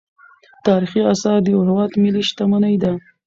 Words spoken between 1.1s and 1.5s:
اثار د